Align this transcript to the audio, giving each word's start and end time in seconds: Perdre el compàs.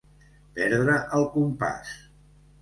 Perdre 0.55 0.95
el 1.19 1.27
compàs. 1.35 1.93